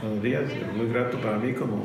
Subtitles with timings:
[0.00, 1.82] Buenos días, es muy grato para mí como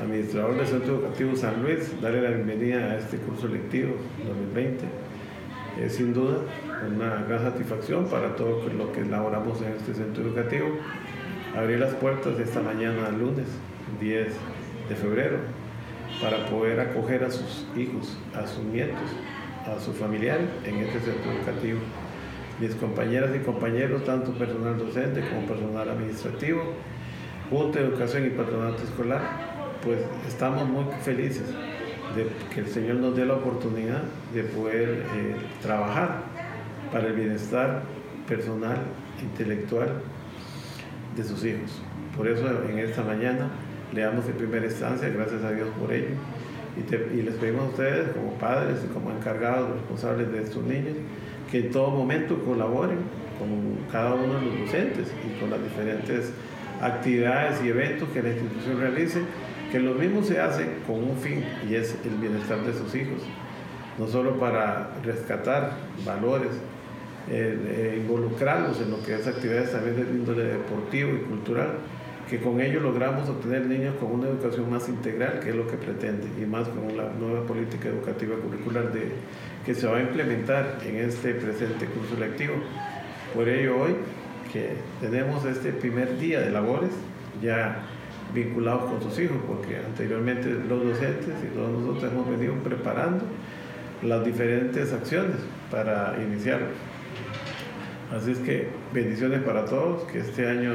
[0.00, 3.94] administrador del Centro Educativo San Luis darle la bienvenida a este curso lectivo
[4.26, 4.86] 2020.
[5.82, 6.38] Es sin duda
[6.88, 10.68] una gran satisfacción para todo lo que elaboramos en este centro educativo.
[11.54, 13.48] Abrir las puertas esta mañana, lunes
[14.00, 14.28] 10
[14.88, 15.36] de febrero,
[16.22, 19.10] para poder acoger a sus hijos, a sus nietos,
[19.66, 21.80] a su familiar en este centro educativo.
[22.58, 26.62] Mis compañeras y compañeros, tanto personal docente como personal administrativo,
[27.50, 29.22] De Educación y Patronato Escolar,
[29.82, 29.98] pues
[30.28, 31.48] estamos muy felices
[32.14, 34.02] de que el Señor nos dé la oportunidad
[34.32, 36.22] de poder eh, trabajar
[36.92, 37.82] para el bienestar
[38.28, 38.76] personal,
[39.20, 39.88] intelectual
[41.16, 41.82] de sus hijos.
[42.16, 43.50] Por eso en esta mañana
[43.92, 46.14] le damos en primera instancia, gracias a Dios por ello,
[46.76, 50.94] y, y les pedimos a ustedes como padres y como encargados, responsables de estos niños,
[51.50, 52.98] que en todo momento colaboren
[53.40, 56.32] con cada uno de los docentes y con las diferentes
[56.80, 59.20] actividades y eventos que la institución realice,
[59.70, 63.22] que lo mismo se hace con un fin y es el bienestar de sus hijos,
[63.98, 65.72] no solo para rescatar
[66.04, 66.50] valores,
[67.30, 71.74] eh, eh, involucrarlos en lo que es actividades también de índole deportivo y cultural,
[72.28, 75.76] que con ello logramos obtener niños con una educación más integral, que es lo que
[75.76, 79.12] pretende, y más con la nueva política educativa curricular de,
[79.66, 82.54] que se va a implementar en este presente curso lectivo.
[83.34, 83.96] Por ello hoy
[84.52, 86.90] que tenemos este primer día de labores
[87.42, 87.82] ya
[88.34, 93.24] vinculados con sus hijos, porque anteriormente los docentes y todos nosotros hemos venido preparando
[94.02, 95.36] las diferentes acciones
[95.70, 96.60] para iniciar.
[98.16, 100.74] Así es que bendiciones para todos, que este año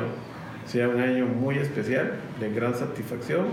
[0.65, 3.47] sea un año muy especial, de gran satisfacción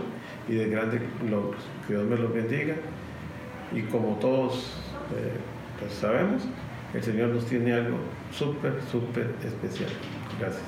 [0.49, 1.63] y de grandes logros.
[1.87, 2.75] Que Dios me los bendiga
[3.73, 4.81] y como todos
[5.17, 5.33] eh,
[5.79, 6.43] pues sabemos,
[6.95, 7.99] el Señor nos tiene algo
[8.33, 9.91] súper, súper especial.
[10.39, 10.63] Gracias.